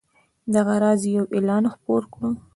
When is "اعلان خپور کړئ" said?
1.35-2.33